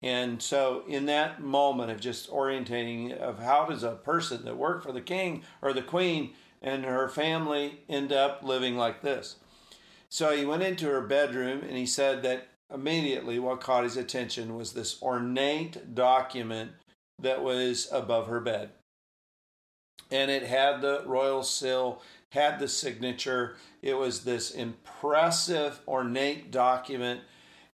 And 0.01 0.41
so, 0.41 0.83
in 0.87 1.05
that 1.05 1.41
moment 1.41 1.89
of 1.89 2.01
just 2.01 2.29
orientating 2.29 3.17
of 3.17 3.39
how 3.39 3.65
does 3.65 3.83
a 3.83 3.91
person 3.91 4.43
that 4.43 4.57
worked 4.57 4.83
for 4.83 4.91
the 4.91 4.99
king 4.99 5.43
or 5.61 5.71
the 5.71 5.81
queen 5.81 6.33
and 6.61 6.83
her 6.83 7.07
family 7.07 7.79
end 7.87 8.11
up 8.11 8.43
living 8.43 8.75
like 8.75 9.01
this? 9.01 9.37
So 10.09 10.35
he 10.35 10.45
went 10.45 10.61
into 10.61 10.87
her 10.89 11.01
bedroom 11.01 11.61
and 11.61 11.77
he 11.77 11.85
said 11.85 12.21
that 12.21 12.49
immediately 12.71 13.39
what 13.39 13.61
caught 13.61 13.83
his 13.83 13.97
attention 13.97 14.55
was 14.55 14.73
this 14.73 15.01
ornate 15.01 15.95
document 15.95 16.71
that 17.23 17.43
was 17.43 17.87
above 17.91 18.27
her 18.27 18.39
bed. 18.39 18.69
And 20.11 20.29
it 20.29 20.43
had 20.43 20.81
the 20.81 21.03
royal 21.05 21.43
seal, 21.43 22.01
had 22.29 22.59
the 22.59 22.67
signature. 22.67 23.55
It 23.81 23.95
was 23.95 24.23
this 24.23 24.51
impressive, 24.51 25.79
ornate 25.87 26.51
document. 26.51 27.21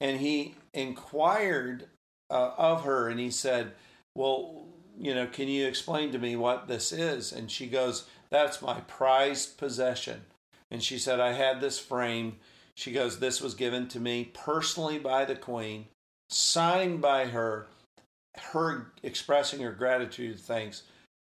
And 0.00 0.20
he 0.20 0.54
inquired 0.74 1.86
uh, 2.30 2.50
of 2.58 2.84
her 2.84 3.08
and 3.08 3.18
he 3.18 3.30
said, 3.30 3.72
Well, 4.14 4.66
you 4.98 5.14
know, 5.14 5.26
can 5.26 5.48
you 5.48 5.66
explain 5.66 6.12
to 6.12 6.18
me 6.18 6.36
what 6.36 6.68
this 6.68 6.92
is? 6.92 7.32
And 7.32 7.50
she 7.50 7.66
goes, 7.66 8.04
That's 8.30 8.60
my 8.60 8.80
prized 8.80 9.56
possession. 9.56 10.22
And 10.70 10.82
she 10.82 10.98
said, 10.98 11.20
I 11.20 11.32
had 11.32 11.60
this 11.60 11.78
frame. 11.78 12.36
She 12.74 12.92
goes, 12.92 13.18
This 13.18 13.40
was 13.40 13.54
given 13.54 13.88
to 13.88 14.00
me 14.00 14.30
personally 14.34 14.98
by 14.98 15.24
the 15.24 15.36
Queen, 15.36 15.86
signed 16.28 17.00
by 17.00 17.26
her, 17.26 17.68
her 18.52 18.92
expressing 19.02 19.60
her 19.60 19.72
gratitude, 19.72 20.38
thanks 20.38 20.82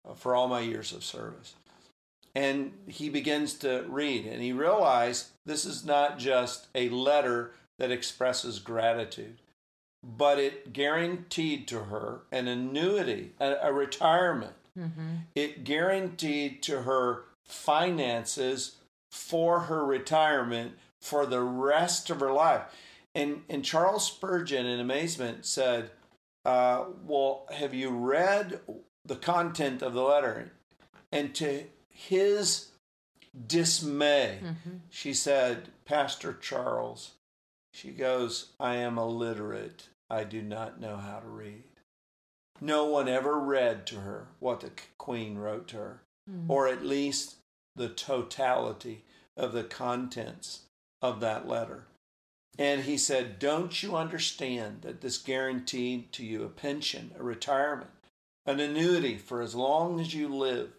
uh, 0.08 0.14
for 0.14 0.34
all 0.34 0.48
my 0.48 0.60
years 0.60 0.92
of 0.92 1.04
service. 1.04 1.54
And 2.34 2.72
he 2.86 3.08
begins 3.08 3.54
to 3.58 3.84
read, 3.88 4.26
and 4.26 4.42
he 4.42 4.52
realized 4.52 5.28
this 5.46 5.64
is 5.64 5.84
not 5.84 6.18
just 6.18 6.66
a 6.74 6.88
letter 6.88 7.52
that 7.78 7.92
expresses 7.92 8.58
gratitude, 8.58 9.36
but 10.02 10.38
it 10.38 10.72
guaranteed 10.72 11.68
to 11.68 11.84
her 11.84 12.22
an 12.32 12.48
annuity, 12.48 13.32
a, 13.40 13.54
a 13.62 13.72
retirement. 13.72 14.54
Mm-hmm. 14.78 15.16
It 15.34 15.64
guaranteed 15.64 16.62
to 16.64 16.82
her 16.82 17.24
finances 17.44 18.76
for 19.12 19.60
her 19.60 19.84
retirement 19.84 20.72
for 21.00 21.26
the 21.26 21.42
rest 21.42 22.10
of 22.10 22.20
her 22.20 22.32
life. 22.32 22.62
And, 23.14 23.42
and 23.48 23.64
Charles 23.64 24.06
Spurgeon, 24.06 24.66
in 24.66 24.80
amazement, 24.80 25.46
said, 25.46 25.90
uh, 26.44 26.84
Well, 27.04 27.46
have 27.50 27.74
you 27.74 27.90
read 27.90 28.60
the 29.04 29.16
content 29.16 29.82
of 29.82 29.94
the 29.94 30.02
letter? 30.02 30.52
And 31.12 31.34
to 31.36 31.64
his 31.88 32.70
dismay. 33.46 34.40
Mm-hmm. 34.42 34.76
She 34.90 35.14
said, 35.14 35.68
Pastor 35.84 36.32
Charles, 36.32 37.12
she 37.72 37.90
goes, 37.90 38.50
I 38.60 38.76
am 38.76 38.98
illiterate. 38.98 39.88
I 40.10 40.24
do 40.24 40.42
not 40.42 40.80
know 40.80 40.96
how 40.96 41.20
to 41.20 41.28
read. 41.28 41.64
No 42.60 42.86
one 42.86 43.08
ever 43.08 43.38
read 43.38 43.86
to 43.88 43.96
her 43.96 44.28
what 44.38 44.60
the 44.60 44.70
queen 44.96 45.38
wrote 45.38 45.68
to 45.68 45.76
her, 45.76 46.02
mm-hmm. 46.30 46.50
or 46.50 46.68
at 46.68 46.84
least 46.84 47.36
the 47.74 47.88
totality 47.88 49.04
of 49.36 49.52
the 49.52 49.64
contents 49.64 50.60
of 51.02 51.20
that 51.20 51.48
letter. 51.48 51.86
And 52.58 52.82
he 52.82 52.96
said, 52.96 53.38
Don't 53.38 53.82
you 53.82 53.96
understand 53.96 54.82
that 54.82 55.00
this 55.00 55.18
guaranteed 55.18 56.12
to 56.12 56.24
you 56.24 56.44
a 56.44 56.48
pension, 56.48 57.12
a 57.18 57.22
retirement, 57.22 57.90
an 58.46 58.60
annuity 58.60 59.16
for 59.16 59.42
as 59.42 59.54
long 59.54 60.00
as 60.00 60.14
you 60.14 60.28
live? 60.28 60.70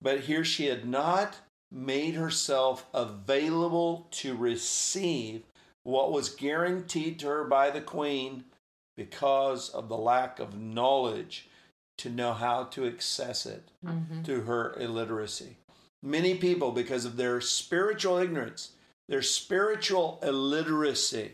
But 0.00 0.20
here 0.20 0.44
she 0.44 0.66
had 0.66 0.88
not 0.88 1.36
made 1.70 2.14
herself 2.14 2.86
available 2.94 4.08
to 4.10 4.34
receive 4.34 5.42
what 5.82 6.12
was 6.12 6.30
guaranteed 6.30 7.18
to 7.20 7.26
her 7.26 7.44
by 7.44 7.70
the 7.70 7.80
queen 7.80 8.44
because 8.96 9.68
of 9.70 9.88
the 9.88 9.96
lack 9.96 10.38
of 10.38 10.58
knowledge 10.58 11.48
to 11.98 12.10
know 12.10 12.32
how 12.32 12.64
to 12.64 12.86
access 12.86 13.46
it 13.46 13.70
mm-hmm. 13.84 14.22
through 14.22 14.42
her 14.42 14.74
illiteracy. 14.78 15.56
Many 16.02 16.34
people, 16.34 16.72
because 16.72 17.04
of 17.04 17.16
their 17.16 17.40
spiritual 17.40 18.16
ignorance, 18.16 18.72
their 19.10 19.22
spiritual 19.22 20.20
illiteracy, 20.22 21.32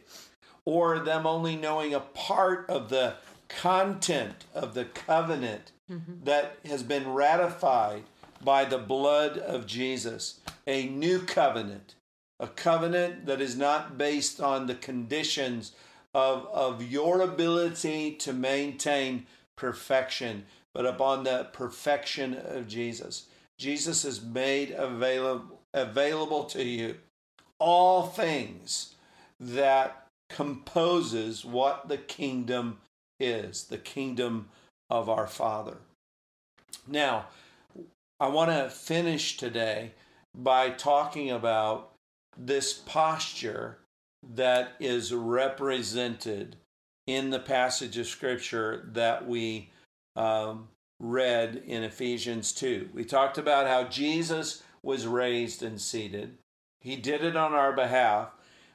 or 0.65 0.99
them 0.99 1.27
only 1.27 1.57
knowing 1.57 1.93
a 1.93 2.01
part 2.01 2.69
of 2.71 2.89
the 2.89 3.15
content 3.49 4.47
of 4.55 4.73
the 4.73 4.87
covenant 4.87 5.73
mm-hmm. 5.89 6.25
that 6.25 6.57
has 6.65 6.83
been 6.83 7.13
ratified 7.13 8.03
by 8.43 8.65
the 8.65 8.79
blood 8.79 9.37
of 9.37 9.67
Jesus, 9.67 10.41
a 10.67 10.89
new 10.89 11.21
covenant, 11.21 11.95
a 12.41 12.47
covenant 12.47 13.27
that 13.27 13.43
is 13.43 13.59
not 13.59 13.99
based 13.99 14.41
on 14.41 14.67
the 14.67 14.75
conditions 14.75 15.73
of, 16.15 16.47
of 16.47 16.83
your 16.83 17.21
ability 17.21 18.13
to 18.13 18.33
maintain 18.33 19.27
perfection, 19.55 20.47
but 20.73 20.87
upon 20.87 21.25
the 21.25 21.47
perfection 21.53 22.35
of 22.35 22.67
Jesus. 22.67 23.27
Jesus 23.59 24.07
is 24.07 24.23
made 24.23 24.71
available, 24.71 25.61
available 25.75 26.45
to 26.45 26.65
you 26.65 26.97
all 27.59 28.07
things 28.07 28.95
that 29.41 30.07
composes 30.29 31.45
what 31.45 31.89
the 31.89 31.99
kingdom 31.99 32.79
is, 33.21 33.65
the 33.65 33.79
kingdom 33.79 34.49
of 34.91 35.09
our 35.09 35.27
Father. 35.27 35.79
Now, 36.87 37.27
I 38.19 38.29
want 38.29 38.51
to 38.51 38.71
finish 38.71 39.37
today 39.37 39.93
by 40.35 40.71
talking 40.71 41.31
about 41.31 41.93
this 42.37 42.73
posture 42.73 43.79
that 44.35 44.73
is 44.81 45.13
represented 45.13 46.57
in 47.07 47.31
the 47.31 47.39
passage 47.39 47.97
of 47.99 48.07
Scripture 48.07 48.89
that 48.93 49.27
we 49.27 49.71
um, 50.17 50.69
read 51.01 51.63
in 51.67 51.83
Ephesians 51.85 52.53
2. 52.53 52.91
We 52.93 53.05
talked 53.05 53.39
about 53.39 53.67
how 53.67 53.85
Jesus 53.85 54.63
was 54.83 55.07
raised 55.07 55.63
and 55.63 55.81
seated, 55.81 56.37
He 56.81 56.97
did 56.97 57.25
it 57.25 57.37
on 57.37 57.53
our 57.53 57.73
behalf, 57.73 58.31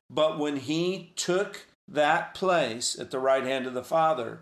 but 0.09 0.37
when 0.37 0.57
He 0.57 1.11
took 1.15 1.67
that 1.87 2.33
place 2.33 2.97
at 2.97 3.11
the 3.11 3.19
right 3.19 3.43
hand 3.43 3.67
of 3.67 3.73
the 3.73 3.83
Father, 3.83 4.41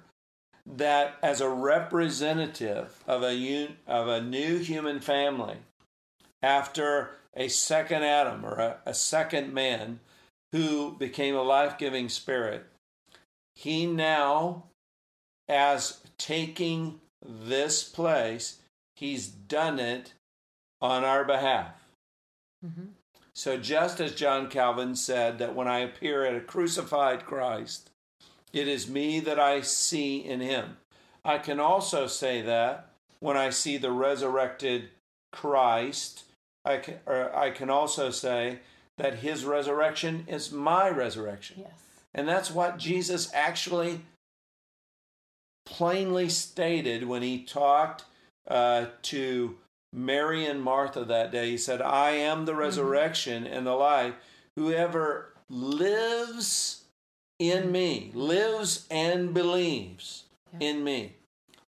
that 0.65 1.17
as 1.23 1.41
a 1.41 1.49
representative 1.49 3.03
of 3.07 3.23
a, 3.23 3.69
of 3.87 4.07
a 4.07 4.21
new 4.21 4.59
human 4.59 4.99
family, 4.99 5.57
after 6.41 7.11
a 7.35 7.47
second 7.47 8.03
Adam 8.03 8.45
or 8.45 8.59
a, 8.59 8.77
a 8.85 8.93
second 8.93 9.53
man 9.53 9.99
who 10.51 10.95
became 10.97 11.35
a 11.35 11.41
life 11.41 11.77
giving 11.77 12.09
spirit, 12.09 12.65
he 13.55 13.85
now, 13.85 14.63
as 15.47 15.99
taking 16.17 17.01
this 17.25 17.83
place, 17.83 18.59
he's 18.95 19.27
done 19.27 19.79
it 19.79 20.13
on 20.81 21.03
our 21.03 21.25
behalf. 21.25 21.73
Mm-hmm. 22.65 22.91
So, 23.39 23.55
just 23.55 24.01
as 24.01 24.15
John 24.15 24.49
Calvin 24.49 24.97
said 24.97 25.39
that 25.39 25.55
when 25.55 25.69
I 25.69 25.79
appear 25.79 26.25
at 26.25 26.35
a 26.35 26.41
crucified 26.41 27.25
Christ, 27.25 27.89
it 28.51 28.67
is 28.67 28.89
me 28.89 29.21
that 29.21 29.39
I 29.39 29.61
see 29.61 30.17
in 30.17 30.41
him. 30.41 30.75
I 31.23 31.37
can 31.37 31.57
also 31.57 32.05
say 32.05 32.41
that 32.41 32.89
when 33.21 33.37
I 33.37 33.49
see 33.51 33.77
the 33.77 33.93
resurrected 33.93 34.89
Christ, 35.31 36.25
I 36.65 36.79
can, 36.79 36.95
or 37.05 37.33
I 37.33 37.51
can 37.51 37.69
also 37.69 38.09
say 38.09 38.59
that 38.97 39.19
his 39.19 39.45
resurrection 39.45 40.25
is 40.27 40.51
my 40.51 40.89
resurrection. 40.89 41.61
Yes. 41.61 41.71
And 42.13 42.27
that's 42.27 42.51
what 42.51 42.77
Jesus 42.77 43.31
actually 43.33 44.01
plainly 45.65 46.27
stated 46.27 47.07
when 47.07 47.21
he 47.21 47.45
talked 47.45 48.03
uh, 48.49 48.87
to 49.03 49.55
Mary 49.93 50.45
and 50.45 50.61
Martha 50.61 51.03
that 51.05 51.31
day. 51.31 51.51
He 51.51 51.57
said, 51.57 51.81
I 51.81 52.11
am 52.11 52.45
the 52.45 52.51
mm-hmm. 52.51 52.61
resurrection 52.61 53.43
mm-hmm. 53.43 53.53
and 53.53 53.67
the 53.67 53.73
life. 53.73 54.13
Whoever 54.55 55.33
lives 55.49 56.83
in 57.39 57.71
me, 57.71 58.11
lives 58.13 58.85
and 58.91 59.33
believes 59.33 60.25
yeah. 60.53 60.69
in 60.69 60.83
me, 60.83 61.13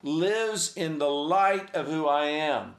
lives 0.02 0.76
in 0.76 0.98
the 0.98 1.10
light 1.10 1.74
of 1.74 1.86
who 1.86 2.06
I 2.06 2.26
am, 2.26 2.74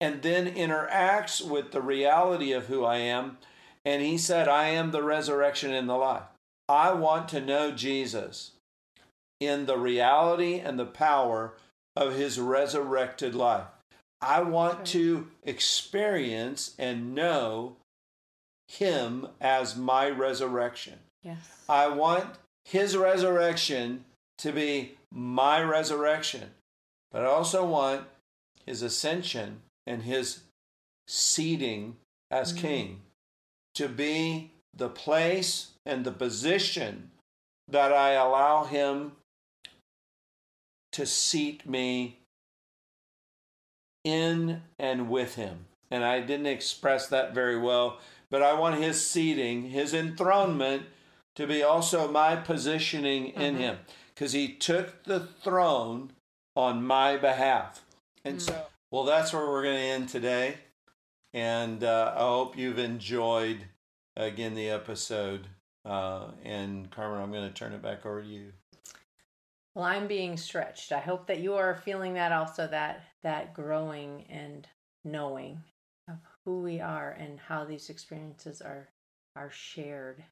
and 0.00 0.22
then 0.22 0.54
interacts 0.54 1.46
with 1.46 1.72
the 1.72 1.82
reality 1.82 2.52
of 2.52 2.66
who 2.66 2.84
I 2.84 2.96
am. 2.96 3.38
And 3.84 4.02
he 4.02 4.18
said, 4.18 4.48
I 4.48 4.68
am 4.68 4.90
the 4.90 5.02
resurrection 5.02 5.72
and 5.72 5.88
the 5.88 5.96
life. 5.96 6.24
I 6.68 6.92
want 6.92 7.28
to 7.30 7.40
know 7.40 7.72
Jesus 7.72 8.52
in 9.40 9.66
the 9.66 9.78
reality 9.78 10.58
and 10.58 10.78
the 10.78 10.86
power 10.86 11.54
of 11.96 12.14
his 12.14 12.38
resurrected 12.38 13.34
life. 13.34 13.64
I 14.22 14.42
want 14.42 14.86
to 14.88 15.28
experience 15.44 16.74
and 16.78 17.14
know 17.14 17.76
him 18.68 19.28
as 19.40 19.76
my 19.76 20.08
resurrection. 20.10 20.98
Yes. 21.22 21.38
I 21.68 21.88
want 21.88 22.26
his 22.64 22.96
resurrection 22.96 24.04
to 24.38 24.52
be 24.52 24.96
my 25.12 25.62
resurrection, 25.62 26.50
but 27.10 27.22
I 27.22 27.26
also 27.26 27.64
want 27.64 28.04
his 28.66 28.82
ascension 28.82 29.62
and 29.86 30.02
his 30.02 30.40
seating 31.08 31.96
as 32.30 32.52
mm-hmm. 32.52 32.66
king 32.66 33.00
to 33.74 33.88
be 33.88 34.52
the 34.74 34.88
place 34.88 35.68
and 35.84 36.04
the 36.04 36.12
position 36.12 37.10
that 37.68 37.92
I 37.92 38.12
allow 38.12 38.64
him 38.64 39.12
to 40.92 41.06
seat 41.06 41.66
me 41.66 42.18
in 44.04 44.62
and 44.78 45.08
with 45.08 45.34
him. 45.34 45.66
And 45.90 46.04
I 46.04 46.20
didn't 46.20 46.46
express 46.46 47.08
that 47.08 47.34
very 47.34 47.58
well, 47.58 47.98
but 48.30 48.42
I 48.42 48.52
want 48.54 48.80
his 48.80 49.04
seating, 49.04 49.70
his 49.70 49.92
enthronement 49.92 50.84
to 51.36 51.46
be 51.46 51.62
also 51.62 52.10
my 52.10 52.36
positioning 52.36 53.28
in 53.28 53.54
mm-hmm. 53.54 53.62
him 53.62 53.78
because 54.14 54.32
he 54.32 54.48
took 54.48 55.04
the 55.04 55.20
throne 55.20 56.12
on 56.54 56.84
my 56.84 57.16
behalf. 57.16 57.82
And 58.24 58.36
mm. 58.36 58.42
so, 58.42 58.66
well, 58.90 59.04
that's 59.04 59.32
where 59.32 59.46
we're 59.46 59.62
going 59.62 59.76
to 59.76 59.82
end 59.82 60.08
today. 60.08 60.56
And 61.32 61.82
uh, 61.82 62.12
I 62.16 62.20
hope 62.20 62.58
you've 62.58 62.78
enjoyed 62.78 63.64
again 64.16 64.54
the 64.54 64.68
episode. 64.68 65.46
Uh, 65.84 66.26
and 66.44 66.90
Carmen, 66.90 67.22
I'm 67.22 67.32
going 67.32 67.48
to 67.48 67.54
turn 67.54 67.72
it 67.72 67.82
back 67.82 68.04
over 68.04 68.22
to 68.22 68.28
you. 68.28 68.52
Well, 69.74 69.84
I'm 69.84 70.08
being 70.08 70.36
stretched. 70.36 70.92
I 70.92 71.00
hope 71.00 71.26
that 71.28 71.40
you 71.40 71.54
are 71.54 71.76
feeling 71.76 72.14
that 72.14 72.32
also 72.32 72.66
that 72.66 73.04
that 73.22 73.54
growing 73.54 74.24
and 74.28 74.66
knowing 75.04 75.62
of 76.08 76.16
who 76.44 76.62
we 76.62 76.80
are 76.80 77.12
and 77.12 77.38
how 77.38 77.64
these 77.64 77.90
experiences 77.90 78.60
are 78.60 78.88
are 79.36 79.50
shared 79.50 80.24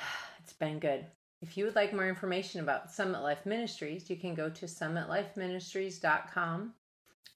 It's 0.42 0.52
been 0.54 0.78
good. 0.78 1.06
If 1.42 1.56
you 1.56 1.64
would 1.64 1.74
like 1.74 1.92
more 1.92 2.08
information 2.08 2.60
about 2.60 2.90
Summit 2.90 3.22
Life 3.22 3.46
Ministries, 3.46 4.10
you 4.10 4.16
can 4.16 4.34
go 4.34 4.50
to 4.50 4.66
summitlifeministries.com 4.66 6.74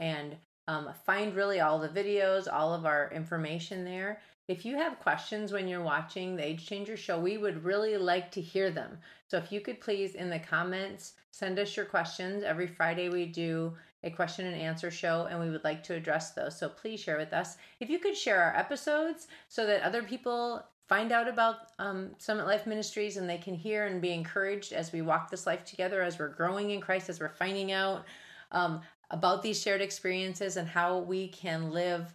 and 0.01 0.37
um, 0.69 0.90
find 1.07 1.35
really 1.35 1.61
all 1.61 1.79
the 1.79 1.88
videos, 1.88 2.53
all 2.53 2.75
of 2.75 2.87
our 2.87 3.11
information 3.12 3.85
there. 3.85 4.21
If 4.46 4.66
you 4.66 4.76
have 4.76 5.00
questions 5.00 5.52
when 5.52 5.68
you're 5.68 5.83
watching 5.83 6.37
the 6.37 6.44
Age 6.44 6.66
Changer 6.66 6.98
show, 6.98 7.18
we 7.18 7.38
would 7.38 7.64
really 7.64 7.96
like 7.96 8.30
to 8.33 8.42
hear 8.42 8.70
them. 8.70 8.98
So 9.26 9.38
if 9.38 9.50
you 9.50 9.61
could 9.61 9.80
please 9.80 10.14
in 10.14 10.28
the 10.28 10.38
comments 10.38 11.14
send 11.30 11.59
us 11.59 11.76
your 11.76 11.87
questions. 11.87 12.44
Every 12.44 12.66
Friday 12.66 13.09
we 13.09 13.24
do 13.24 13.74
a 14.02 14.11
question 14.11 14.46
and 14.46 14.54
answer 14.54 14.90
show 14.90 15.26
and 15.30 15.40
we 15.40 15.48
would 15.48 15.64
like 15.64 15.83
to 15.85 15.94
address 15.94 16.33
those. 16.33 16.59
So 16.59 16.68
please 16.68 17.00
share 17.00 17.16
with 17.16 17.33
us. 17.33 17.57
If 17.80 17.88
you 17.88 17.98
could 17.98 18.16
share 18.16 18.42
our 18.42 18.54
episodes 18.54 19.28
so 19.48 19.66
that 19.66 19.83
other 19.83 20.02
people 20.02 20.62
find 20.88 21.11
out 21.11 21.26
about 21.26 21.70
um, 21.78 22.11
Summit 22.18 22.46
Life 22.46 22.66
Ministries 22.66 23.16
and 23.16 23.28
they 23.28 23.38
can 23.38 23.54
hear 23.54 23.87
and 23.87 24.02
be 24.02 24.12
encouraged 24.12 24.74
as 24.74 24.92
we 24.92 25.00
walk 25.00 25.30
this 25.30 25.46
life 25.46 25.64
together, 25.64 26.02
as 26.02 26.18
we're 26.18 26.28
growing 26.28 26.70
in 26.70 26.83
Christ, 26.83 27.09
as 27.09 27.18
we're 27.18 27.30
finding 27.30 27.72
out 27.72 28.04
um, 28.52 28.83
about 29.11 29.42
these 29.42 29.61
shared 29.61 29.80
experiences 29.80 30.59
and 30.59 30.68
how 30.68 30.98
we 30.98 31.28
can 31.28 31.70
live 31.70 32.14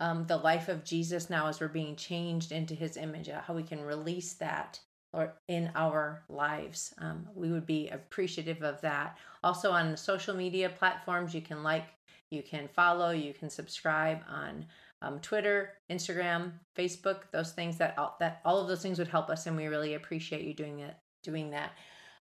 um, 0.00 0.26
the 0.26 0.36
life 0.36 0.68
of 0.68 0.84
Jesus 0.84 1.30
now 1.30 1.46
as 1.46 1.60
we're 1.60 1.68
being 1.68 1.94
changed 1.94 2.52
into 2.52 2.74
his 2.74 2.96
image, 2.96 3.28
how 3.28 3.54
we 3.54 3.62
can 3.62 3.82
release 3.82 4.32
that 4.34 4.80
or 5.12 5.34
in 5.48 5.70
our 5.74 6.22
lives. 6.28 6.94
Um, 6.98 7.26
we 7.34 7.50
would 7.50 7.66
be 7.66 7.88
appreciative 7.88 8.62
of 8.62 8.80
that. 8.80 9.18
Also 9.42 9.70
on 9.70 9.90
the 9.90 9.96
social 9.96 10.34
media 10.34 10.68
platforms, 10.68 11.34
you 11.34 11.42
can 11.42 11.62
like, 11.62 11.86
you 12.30 12.42
can 12.42 12.68
follow, 12.68 13.10
you 13.10 13.34
can 13.34 13.50
subscribe 13.50 14.20
on 14.28 14.64
um, 15.02 15.18
Twitter, 15.20 15.74
Instagram, 15.90 16.52
Facebook. 16.76 17.22
Those 17.32 17.52
things 17.52 17.76
that 17.78 17.98
all, 17.98 18.16
that 18.20 18.40
all 18.44 18.60
of 18.60 18.68
those 18.68 18.82
things 18.82 18.98
would 18.98 19.08
help 19.08 19.30
us, 19.30 19.46
and 19.46 19.56
we 19.56 19.66
really 19.66 19.94
appreciate 19.94 20.44
you 20.44 20.54
doing 20.54 20.80
it. 20.80 20.94
Doing 21.22 21.50
that. 21.50 21.72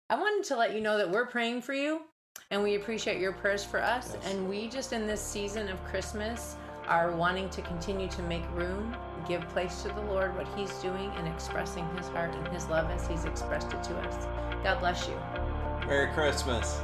I 0.09 0.15
wanted 0.15 0.45
to 0.49 0.57
let 0.57 0.75
you 0.75 0.81
know 0.81 0.97
that 0.97 1.09
we're 1.09 1.25
praying 1.25 1.61
for 1.61 1.73
you, 1.73 2.01
and 2.51 2.61
we 2.61 2.75
appreciate 2.75 3.19
your 3.19 3.31
prayers 3.31 3.63
for 3.63 3.81
us. 3.81 4.15
Yes. 4.15 4.33
And 4.33 4.49
we 4.49 4.67
just 4.67 4.91
in 4.91 5.07
this 5.07 5.21
season 5.21 5.69
of 5.69 5.83
Christmas 5.85 6.57
are 6.87 7.11
wanting 7.11 7.49
to 7.49 7.61
continue 7.61 8.07
to 8.09 8.21
make 8.23 8.43
room, 8.53 8.95
give 9.27 9.47
place 9.49 9.81
to 9.83 9.89
the 9.89 10.01
Lord, 10.01 10.35
what 10.35 10.47
He's 10.55 10.73
doing, 10.75 11.11
and 11.17 11.27
expressing 11.27 11.87
His 11.97 12.07
heart 12.09 12.33
and 12.35 12.47
His 12.49 12.67
love 12.67 12.89
as 12.91 13.07
He's 13.07 13.25
expressed 13.25 13.73
it 13.73 13.83
to 13.83 13.97
us. 13.99 14.27
God 14.63 14.79
bless 14.79 15.07
you. 15.07 15.19
Merry 15.87 16.11
Christmas. 16.13 16.79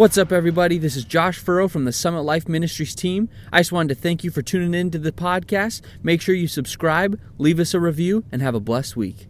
What's 0.00 0.16
up, 0.16 0.32
everybody? 0.32 0.78
This 0.78 0.96
is 0.96 1.04
Josh 1.04 1.38
Furrow 1.38 1.68
from 1.68 1.84
the 1.84 1.92
Summit 1.92 2.22
Life 2.22 2.48
Ministries 2.48 2.94
team. 2.94 3.28
I 3.52 3.60
just 3.60 3.70
wanted 3.70 3.94
to 3.94 4.00
thank 4.00 4.24
you 4.24 4.30
for 4.30 4.40
tuning 4.40 4.72
in 4.72 4.90
to 4.92 4.98
the 4.98 5.12
podcast. 5.12 5.82
Make 6.02 6.22
sure 6.22 6.34
you 6.34 6.48
subscribe, 6.48 7.20
leave 7.36 7.60
us 7.60 7.74
a 7.74 7.80
review, 7.80 8.24
and 8.32 8.40
have 8.40 8.54
a 8.54 8.60
blessed 8.60 8.96
week. 8.96 9.28